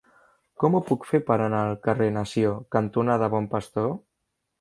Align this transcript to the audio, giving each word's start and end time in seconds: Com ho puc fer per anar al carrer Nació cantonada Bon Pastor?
Com 0.61 0.77
ho 0.77 0.79
puc 0.85 1.03
fer 1.09 1.19
per 1.27 1.35
anar 1.47 1.59
al 1.65 1.77
carrer 1.87 2.07
Nació 2.15 2.53
cantonada 2.77 3.29
Bon 3.35 3.51
Pastor? 3.53 3.93